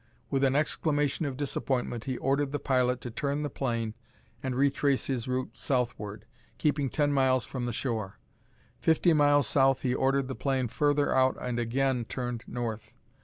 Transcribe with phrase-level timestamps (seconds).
[0.31, 3.93] With an exclamation of disappointment he ordered the pilot to turn the plane
[4.41, 6.25] and retrace his route southward,
[6.57, 8.17] keeping ten miles from the shore.
[8.79, 12.95] Fifty miles south he ordered the plane further out and again turned north.